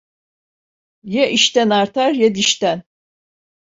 [1.03, 2.83] Ya işten artar, ya dişten…